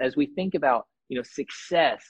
[0.00, 2.02] As we think about, you know, success,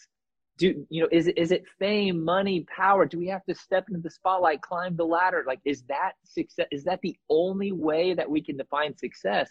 [0.59, 3.07] do you know is it is it fame, money, power?
[3.07, 5.45] Do we have to step into the spotlight, climb the ladder?
[5.47, 9.51] Like is that success is that the only way that we can define success?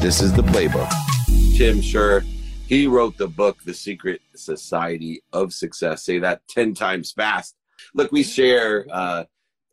[0.00, 0.90] This is the playbook.
[1.56, 2.22] Tim Schurrer,
[2.66, 6.04] he wrote the book The Secret Society of Success.
[6.04, 7.56] Say that 10 times fast.
[7.94, 9.24] Look, we share uh,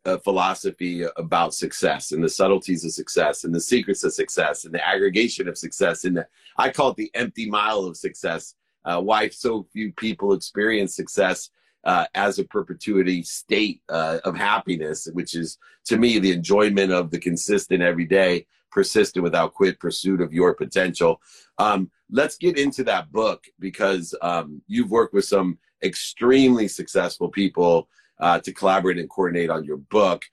[0.06, 4.72] a philosophy about success and the subtleties of success and the secrets of success and
[4.72, 8.54] the aggregation of success and the, I call it the empty mile of success.
[8.84, 11.50] Uh, why so few people experience success
[11.84, 17.10] uh, as a perpetuity state uh, of happiness, which is to me the enjoyment of
[17.10, 21.20] the consistent everyday, persistent without quit pursuit of your potential.
[21.58, 27.88] Um, let's get into that book because um, you've worked with some extremely successful people
[28.20, 30.24] uh, to collaborate and coordinate on your book.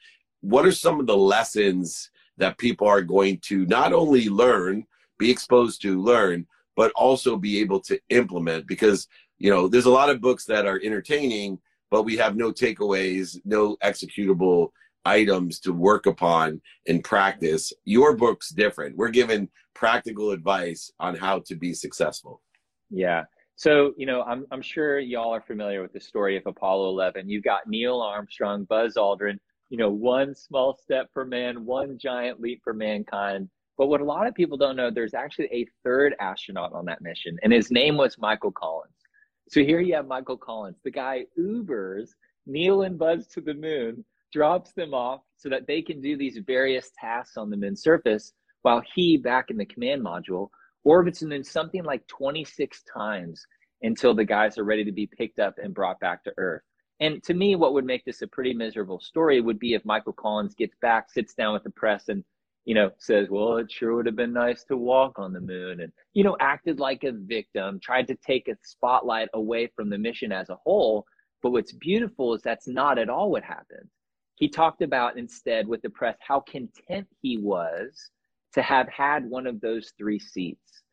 [0.41, 4.85] What are some of the lessons that people are going to not only learn,
[5.19, 8.67] be exposed to, learn, but also be able to implement?
[8.67, 9.07] Because
[9.43, 11.59] you know, there's a lot of books that are entertaining,
[11.91, 14.69] but we have no takeaways, no executable
[15.05, 17.73] items to work upon in practice.
[17.83, 18.95] Your book's different.
[18.95, 22.41] We're given practical advice on how to be successful.
[22.89, 23.23] Yeah.
[23.55, 27.29] So, you know, I'm, I'm sure y'all are familiar with the story of Apollo 11.
[27.29, 29.37] You've got Neil Armstrong, Buzz Aldrin,
[29.69, 33.49] you know, one small step for man, one giant leap for mankind.
[33.77, 37.01] But what a lot of people don't know, there's actually a third astronaut on that
[37.01, 38.93] mission, and his name was Michael Collins.
[39.49, 42.09] So here you have Michael Collins, the guy Ubers
[42.45, 46.39] Neil and Buzz to the moon, drops them off so that they can do these
[46.45, 50.49] various tasks on the moon's surface, while he, back in the command module,
[50.83, 53.45] orbits the moon something like 26 times
[53.81, 56.63] until the guys are ready to be picked up and brought back to Earth.
[56.99, 60.13] And to me, what would make this a pretty miserable story would be if Michael
[60.13, 62.23] Collins gets back, sits down with the press, and
[62.65, 65.81] you know says, "Well, it sure would have been nice to walk on the moon,"
[65.81, 69.97] and you know acted like a victim, tried to take a spotlight away from the
[69.97, 71.05] mission as a whole.
[71.41, 73.89] But what's beautiful is that's not at all what happened.
[74.35, 78.11] He talked about instead with the press how content he was
[78.53, 80.83] to have had one of those three seats.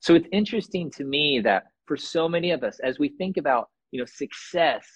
[0.00, 3.68] So it's interesting to me that for so many of us, as we think about,
[3.90, 4.86] you know, success,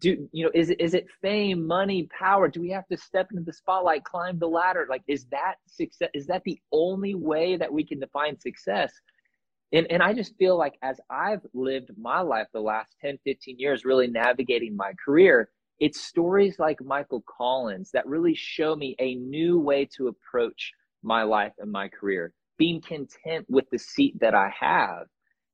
[0.00, 2.48] do you know, is it is it fame, money, power?
[2.48, 4.86] Do we have to step into the spotlight, climb the ladder?
[4.88, 6.08] Like, is that success?
[6.14, 8.92] Is that the only way that we can define success?
[9.72, 13.58] And, and I just feel like as I've lived my life the last 10, 15
[13.58, 19.14] years, really navigating my career, it's stories like Michael Collins that really show me a
[19.14, 24.34] new way to approach my life and my career, being content with the seat that
[24.34, 25.06] I have,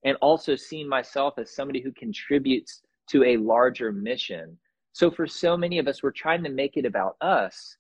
[0.05, 4.59] and also seeing myself as somebody who contributes to a larger mission.
[4.93, 7.77] So, for so many of us, we're trying to make it about us.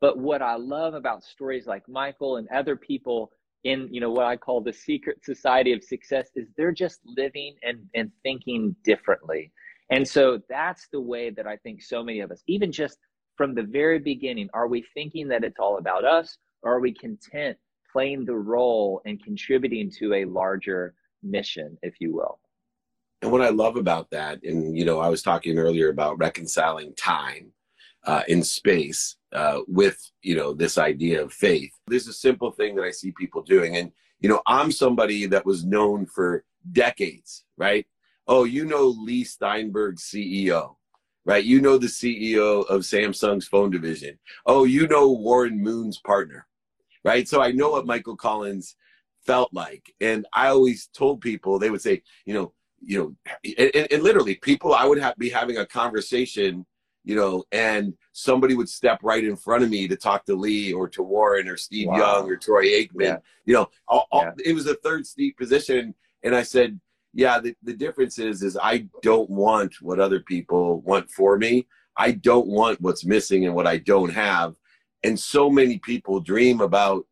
[0.00, 3.30] But what I love about stories like Michael and other people
[3.64, 7.56] in you know what I call the secret society of success is they're just living
[7.62, 9.52] and, and thinking differently.
[9.90, 12.98] And so that's the way that I think so many of us, even just
[13.36, 17.56] from the very beginning, are we thinking that it's all about us are we content
[17.92, 22.38] playing the role and contributing to a larger mission, if you will?
[23.22, 26.94] And what I love about that, and you know, I was talking earlier about reconciling
[26.94, 27.52] time
[28.04, 31.72] uh, in space uh, with you know this idea of faith.
[31.86, 35.44] There's a simple thing that I see people doing, and you know, I'm somebody that
[35.44, 37.86] was known for decades, right?
[38.26, 40.76] Oh, you know Leigh Steinberg, CEO
[41.24, 41.44] right?
[41.44, 44.18] You know the CEO of Samsung's phone division.
[44.46, 46.46] Oh, you know Warren Moon's partner,
[47.04, 47.28] right?
[47.28, 48.76] So I know what Michael Collins
[49.26, 52.52] felt like, and I always told people they would say, you know,
[52.82, 56.64] you know, and, and literally people I would have, be having a conversation,
[57.04, 60.72] you know, and somebody would step right in front of me to talk to Leigh
[60.72, 61.96] or to Warren or Steve wow.
[61.96, 63.02] Young or Troy Aikman.
[63.02, 63.16] Yeah.
[63.44, 64.32] You know, all, all, yeah.
[64.44, 66.80] it was a third seat position, and I said,
[67.12, 71.66] yeah, the, the difference is is I don't want what other people want for me.
[71.96, 74.54] I don't want what's missing and what I don't have.
[75.02, 77.06] And so many people dream about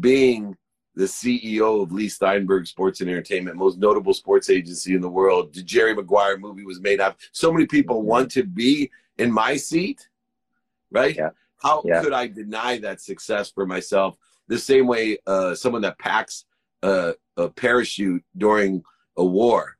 [0.00, 0.56] being
[0.94, 5.52] the CEO of Leigh Steinberg Sports and Entertainment, most notable sports agency in the world.
[5.52, 7.18] The Jerry Maguire movie was made up.
[7.32, 8.08] So many people mm-hmm.
[8.08, 10.08] want to be in my seat,
[10.90, 11.16] right?
[11.16, 11.30] Yeah.
[11.62, 12.02] How yeah.
[12.02, 14.16] could I deny that success for myself?
[14.48, 16.44] The same way uh, someone that packs
[16.82, 18.84] a, a parachute during
[19.16, 19.76] a war,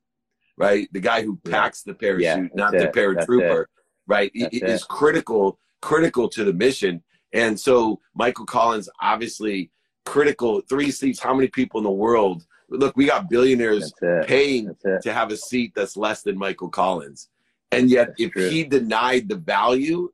[0.56, 0.88] right?
[0.92, 1.92] The guy who packs yeah.
[1.92, 2.92] the parachute, not it.
[2.92, 3.66] the paratrooper,
[4.06, 4.30] right?
[4.34, 7.02] It, it is critical, critical to the mission.
[7.34, 9.70] And so Michael Collins, obviously
[10.06, 10.62] critical.
[10.62, 11.20] Three seats.
[11.20, 12.46] How many people in the world?
[12.70, 13.92] Look, we got billionaires
[14.26, 17.28] paying to have a seat that's less than Michael Collins.
[17.72, 18.48] And yet, that's if true.
[18.48, 20.10] he denied the value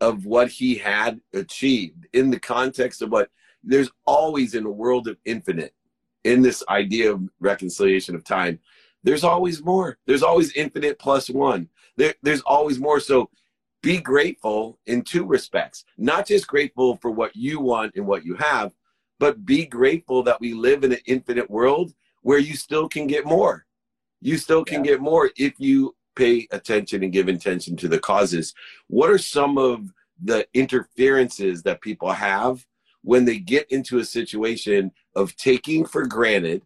[0.00, 3.28] of what he had achieved in the context of what
[3.62, 5.74] there's always in a world of infinite
[6.24, 8.58] in this idea of reconciliation of time,
[9.02, 9.98] there's always more.
[10.06, 11.68] There's always infinite plus one.
[11.96, 13.00] There, there's always more.
[13.00, 13.28] So
[13.82, 15.84] be grateful in two respects.
[15.96, 18.72] Not just grateful for what you want and what you have,
[19.18, 21.92] but be grateful that we live in an infinite world
[22.22, 23.66] where you still can get more.
[24.20, 24.92] You still can yeah.
[24.92, 28.54] get more if you pay attention and give attention to the causes.
[28.88, 29.92] What are some of
[30.22, 32.66] the interferences that people have
[33.02, 36.62] when they get into a situation of taking for granted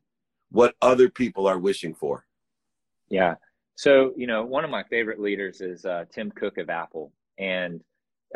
[0.51, 2.25] what other people are wishing for.
[3.09, 3.35] Yeah.
[3.77, 7.13] So, you know, one of my favorite leaders is uh, Tim Cook of Apple.
[7.39, 7.81] And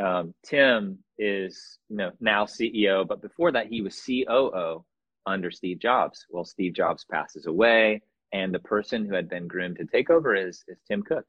[0.02, 4.84] um, Tim is, you know, now CEO, but before that, he was COO
[5.26, 6.26] under Steve Jobs.
[6.30, 8.02] Well, Steve Jobs passes away,
[8.32, 11.24] and the person who had been groomed to take over is, is Tim Cook.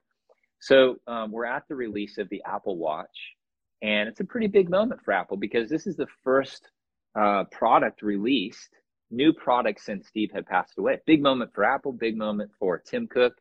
[0.62, 3.36] So um, we're at the release of the Apple Watch,
[3.82, 6.70] and it's a pretty big moment for Apple because this is the first
[7.16, 8.70] uh, product released,
[9.10, 11.00] new product since Steve had passed away.
[11.06, 13.34] Big moment for Apple, big moment for Tim Cook.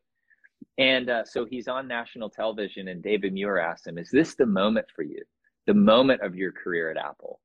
[0.78, 4.46] And uh, so he's on national television, and David Muir asked him, Is this the
[4.46, 5.22] moment for you?
[5.66, 7.40] The moment of your career at Apple?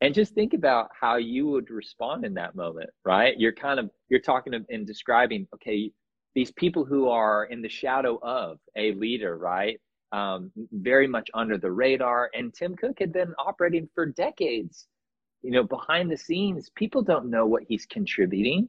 [0.00, 3.38] And just think about how you would respond in that moment, right?
[3.38, 5.92] You're kind of, you're talking and describing, okay,
[6.34, 9.78] these people who are in the shadow of a leader, right?
[10.12, 12.30] um, very much under the radar.
[12.34, 14.88] And Tim Cook had been operating for decades,
[15.42, 16.70] you know, behind the scenes.
[16.74, 18.68] People don't know what he's contributing.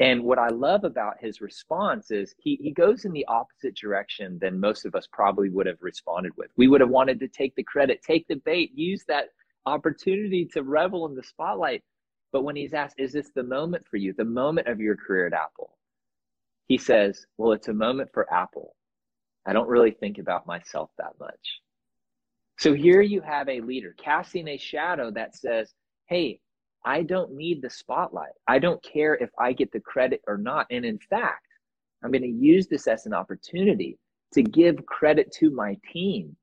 [0.00, 4.38] And what I love about his response is he, he goes in the opposite direction
[4.40, 6.50] than most of us probably would have responded with.
[6.56, 9.30] We would have wanted to take the credit, take the bait, use that
[9.66, 11.82] opportunity to revel in the spotlight.
[12.30, 15.26] But when he's asked, is this the moment for you, the moment of your career
[15.26, 15.76] at Apple?
[16.68, 18.76] He says, well, it's a moment for Apple.
[19.46, 21.60] I don't really think about myself that much.
[22.58, 25.72] So here you have a leader casting a shadow that says,
[26.06, 26.40] Hey,
[26.84, 28.32] I don't need the spotlight.
[28.46, 30.66] I don't care if I get the credit or not.
[30.70, 31.46] And in fact,
[32.02, 33.98] I'm going to use this as an opportunity
[34.34, 36.36] to give credit to my team.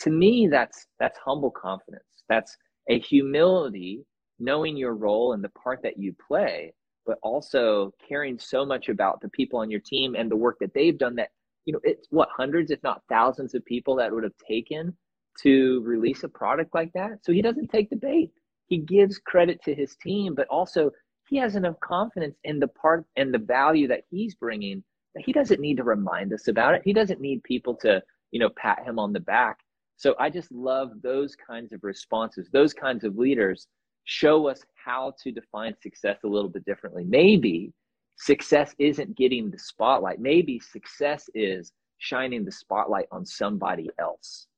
[0.00, 2.04] To me, that's that's humble confidence.
[2.28, 2.56] That's
[2.88, 4.04] a humility,
[4.38, 6.74] knowing your role and the part that you play,
[7.06, 10.74] but also caring so much about the people on your team and the work that
[10.74, 11.30] they've done that
[11.66, 14.96] you know, it's what hundreds, if not thousands of people that would have taken
[15.42, 17.18] to release a product like that.
[17.22, 18.30] So he doesn't take the bait.
[18.66, 20.90] He gives credit to his team, but also
[21.28, 24.82] he has enough confidence in the part and the value that he's bringing
[25.14, 26.82] that he doesn't need to remind us about it.
[26.84, 29.58] He doesn't need people to, you know, pat him on the back.
[29.96, 32.48] So I just love those kinds of responses.
[32.52, 33.66] Those kinds of leaders
[34.04, 37.04] show us how to define success a little bit differently.
[37.04, 37.72] Maybe
[38.16, 40.20] success isn't getting the spotlight.
[40.20, 44.48] Maybe success is shining the spotlight on somebody else.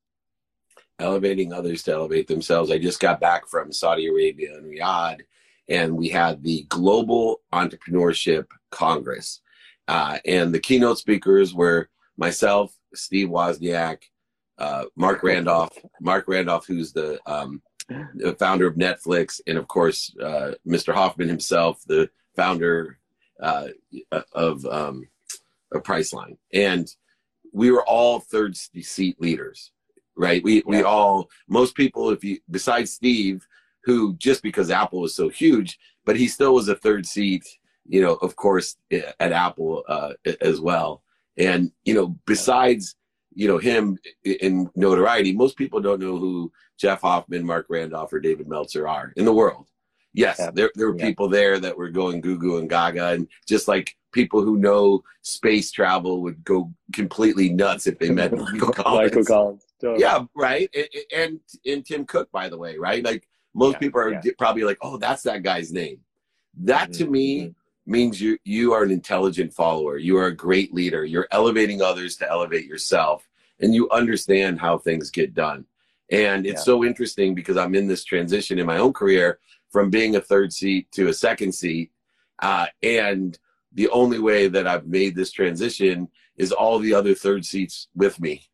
[0.98, 2.70] Elevating others to elevate themselves.
[2.70, 5.20] I just got back from Saudi Arabia and Riyadh,
[5.68, 9.40] and we had the Global Entrepreneurship Congress.
[9.86, 14.02] Uh, and the keynote speakers were myself, Steve Wozniak,
[14.58, 20.14] uh, Marc Randolph, Marc Randolph, who's the, um, the founder of Netflix, and of course,
[20.20, 20.92] uh, Mr.
[20.92, 22.98] Hoffman himself, the founder
[23.40, 23.68] uh,
[24.32, 25.08] of um,
[25.72, 26.94] a Priceline, and
[27.52, 29.70] we were all third seat leaders,
[30.18, 30.42] right?
[30.42, 30.62] We yeah.
[30.66, 33.46] we all most people, if you besides Steve,
[33.84, 37.46] who just because Apple was so huge, but he still was a third seat,
[37.86, 41.02] you know, of course at Apple uh, as well,
[41.36, 42.96] and you know besides
[43.34, 48.20] you know him in notoriety, most people don't know who Jeff Hoffman, Marc Randolph, or
[48.20, 49.66] David Meltzer are in the world
[50.18, 50.50] yes, yeah.
[50.52, 51.06] there there were yeah.
[51.06, 55.02] people there that were going goo goo and gaga, and just like people who know
[55.22, 59.10] space travel would go completely nuts if they met Michael Collins.
[59.12, 59.64] Michael Collins.
[59.82, 60.68] Yeah, right.
[60.74, 63.04] And, and, and Tim Cook, by the way, right?
[63.04, 66.00] Like most yeah, people are probably like, oh, that's that guy's name.
[66.60, 67.04] That mm-hmm.
[67.04, 67.90] to me mm-hmm.
[67.90, 69.98] means you you are an intelligent follower.
[69.98, 71.04] You are a great leader.
[71.04, 73.28] You're elevating others to elevate yourself,
[73.60, 75.64] and you understand how things get done.
[76.10, 80.16] And it's so interesting because I'm in this transition in my own career from being
[80.16, 81.92] a third seat to a second seat.
[82.38, 83.38] Uh, and
[83.72, 88.18] the only way that I've made this transition is all the other third seats with
[88.20, 88.48] me,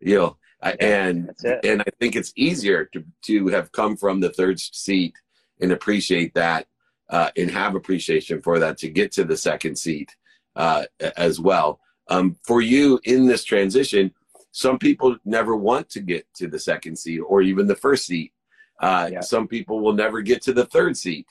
[0.00, 1.30] you know, and,
[1.64, 5.14] and I think it's easier to, to have come from the third seat
[5.60, 6.66] and appreciate that,
[7.10, 10.14] uh, and have appreciation for that to get to the second seat,
[10.56, 10.84] uh,
[11.16, 11.80] as well.
[12.08, 14.12] Um, for you in this transition,
[14.50, 18.32] some people never want to get to the second seat or even the first seat
[18.80, 19.20] uh, yeah.
[19.20, 21.26] Some people will never get to the third seat.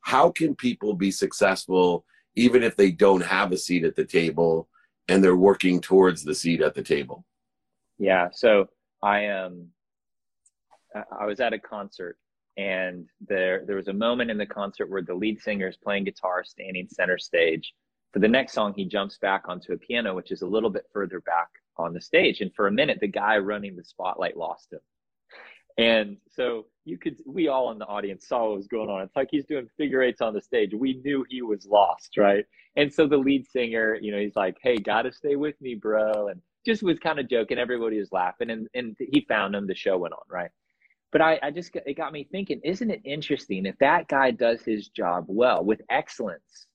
[0.00, 4.68] How can people be successful even if they don't have a seat at the table
[5.08, 7.24] and they're working towards the seat at the table?
[8.02, 8.28] Yeah.
[8.32, 8.66] So
[9.02, 9.28] I.
[9.28, 9.68] Um,
[11.18, 12.18] I was at a concert
[12.56, 16.04] and there there was a moment in the concert where the lead singer is playing
[16.04, 17.72] guitar standing center stage
[18.12, 20.84] for the next song he jumps back onto a piano which is a little bit
[20.92, 24.72] further back on the stage and for a minute the guy running the spotlight lost
[24.72, 24.80] him
[25.78, 29.02] and so you could we all in the audience saw what was going on.
[29.02, 30.72] It's like he's doing figure eights on the stage.
[30.74, 32.44] We knew he was lost right?
[32.76, 36.28] And so the lead singer you know he's like hey gotta stay with me bro
[36.28, 37.58] and just was kind of joking.
[37.58, 39.66] Everybody was laughing and, and he found him.
[39.66, 40.50] The show went on right?
[41.10, 44.62] But I, I just it got me thinking isn't it interesting if that guy does
[44.62, 46.66] his job well with excellence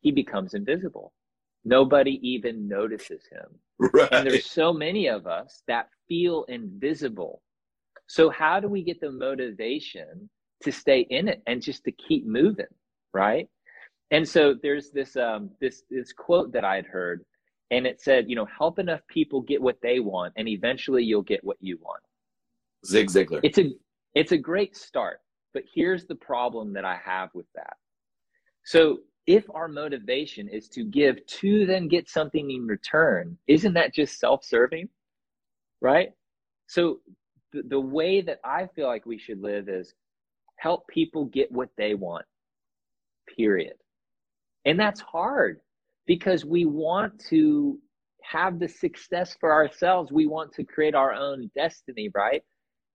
[0.00, 1.12] he becomes invisible?
[1.64, 3.58] Nobody even notices him.
[3.92, 4.08] Right.
[4.10, 7.42] and there's so many of us that feel invisible
[8.08, 10.30] so how do we get the motivation
[10.62, 12.66] to stay in it and just to keep moving
[13.14, 13.48] right
[14.10, 17.24] and so there's this um this this quote that i had heard
[17.70, 21.22] and it said you know help enough people get what they want and eventually you'll
[21.22, 22.02] get what you want
[22.86, 23.40] Zig Ziglar.
[23.42, 23.70] It's a
[24.14, 25.20] it's a great start,
[25.54, 27.76] but here's the problem that I have with that.
[28.64, 33.94] So if our motivation is to give to then get something in return, isn't that
[33.94, 34.88] just self-serving?
[35.80, 36.10] Right?
[36.68, 37.00] So
[37.52, 39.94] the, the way that I feel like we should live is
[40.56, 42.26] help people get what they want.
[43.36, 43.74] Period.
[44.64, 45.60] And that's hard
[46.06, 47.78] because we want to
[48.22, 50.12] have the success for ourselves.
[50.12, 52.42] We want to create our own destiny, right?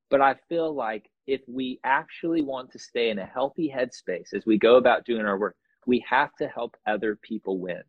[0.09, 4.45] But I feel like if we actually want to stay in a healthy headspace as
[4.45, 5.55] we go about doing our work,
[5.87, 7.81] we have to help other people win.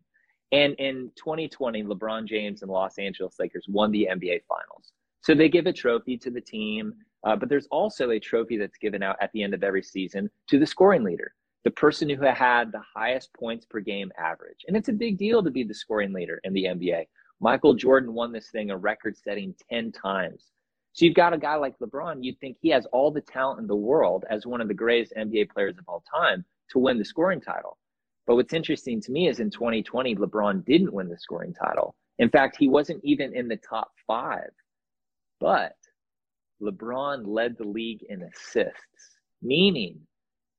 [0.52, 4.92] And in 2020, LeBron James and Los Angeles Lakers won the NBA Finals.
[5.24, 6.92] So they give a trophy to the team,
[7.26, 10.28] uh, but there's also a trophy that's given out at the end of every season
[10.48, 11.32] to the scoring leader,
[11.64, 14.58] the person who had the highest points per game average.
[14.68, 17.06] And it's a big deal to be the scoring leader in the NBA.
[17.40, 20.50] Michael Jordan won this thing a record setting 10 times.
[20.92, 23.66] So you've got a guy like LeBron, you'd think he has all the talent in
[23.66, 27.04] the world as one of the greatest NBA players of all time to win the
[27.04, 27.78] scoring title.
[28.26, 31.94] But what's interesting to me is in 2020, LeBron didn't win the scoring title.
[32.18, 34.50] In fact, he wasn't even in the top five.
[35.40, 35.76] But
[36.62, 39.98] LeBron led the league in assists, meaning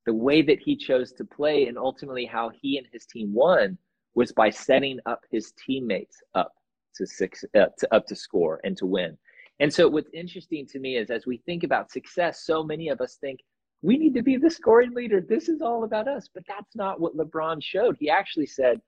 [0.06, 3.78] the way that he chose to play and ultimately how he and his team won
[4.14, 6.54] was by setting up his teammates up
[6.96, 9.18] to six uh, to, up to score and to win.
[9.60, 13.02] And so what's interesting to me is as we think about success, so many of
[13.02, 13.40] us think
[13.82, 15.22] we need to be the scoring leader.
[15.22, 16.30] This is all about us.
[16.34, 17.98] But that's not what LeBron showed.
[18.00, 18.82] He actually said,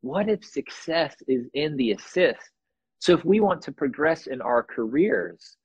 [0.00, 2.50] what if success is in the assist?
[3.02, 5.56] So if we want to progress in our careers,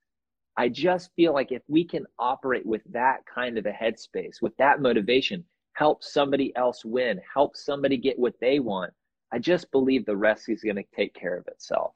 [0.58, 4.58] I just feel like if we can operate with that kind of a headspace, with
[4.58, 8.92] that motivation, help somebody else win, help somebody get what they want,
[9.32, 11.94] I just believe the rest is going to take care of itself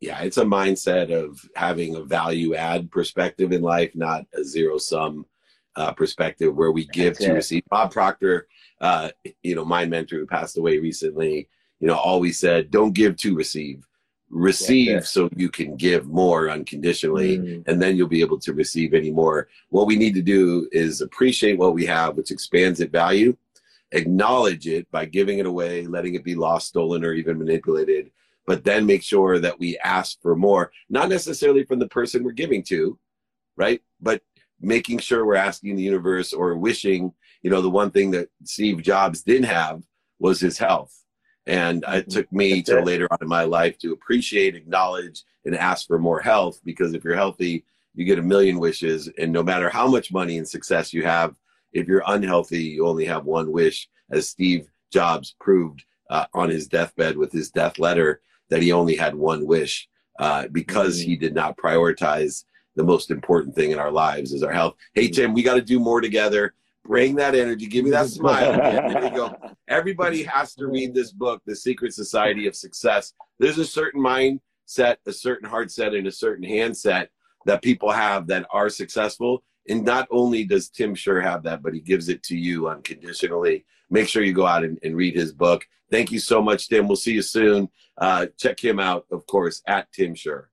[0.00, 4.76] yeah, it's a mindset of having a value add perspective in life, not a zero
[4.76, 5.24] sum
[5.74, 7.34] uh, perspective where we give That's to it.
[7.34, 7.62] receive.
[7.70, 8.46] Bob Proctor,
[8.80, 9.08] uh,
[9.42, 11.48] you know, my mentor who passed away recently,
[11.80, 13.86] you know, always said, "Don't give to receive."
[14.28, 17.68] Receive so you can give more unconditionally, mm.
[17.68, 19.48] and then you'll be able to receive any more.
[19.68, 23.36] What we need to do is appreciate what we have, which expands its value,
[23.92, 28.10] acknowledge it by giving it away, letting it be lost, stolen, or even manipulated,
[28.46, 32.32] but then make sure that we ask for more, not necessarily from the person we're
[32.32, 32.98] giving to,
[33.56, 33.80] right?
[34.00, 34.22] But
[34.60, 38.82] making sure we're asking the universe or wishing, you know, the one thing that Steve
[38.82, 39.82] Jobs didn't have
[40.18, 41.04] was his health.
[41.46, 42.10] And it mm-hmm.
[42.10, 46.20] took me till later on in my life to appreciate, acknowledge, and ask for more
[46.20, 49.08] health because if you're healthy, you get a million wishes.
[49.18, 51.34] And no matter how much money and success you have,
[51.72, 56.66] if you're unhealthy, you only have one wish, as Steve Jobs proved uh, on his
[56.66, 59.88] deathbed with his death letter that he only had one wish
[60.18, 61.10] uh, because mm-hmm.
[61.10, 62.44] he did not prioritize
[62.76, 64.74] the most important thing in our lives is our health.
[64.94, 66.54] Hey Tim, we got to do more together.
[66.86, 67.66] Bring that energy.
[67.66, 68.52] Give me that smile.
[68.52, 69.34] there you go.
[69.68, 73.12] Everybody has to read this book, The Secret Society of Success.
[73.38, 77.10] There's a certain mindset, a certain heart set, and a certain handset
[77.44, 79.42] that people have that are successful.
[79.68, 83.64] And not only does Tim Schurrer have that, but he gives it to you unconditionally.
[83.90, 85.66] Make sure you go out and, and read his book.
[85.90, 86.86] Thank you so much, Tim.
[86.88, 87.68] We'll see you soon.
[87.98, 90.50] Uh, check him out, of course, at Tim Schurrer.